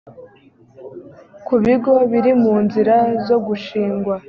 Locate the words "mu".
2.43-2.53